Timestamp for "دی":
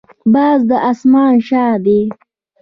1.85-2.01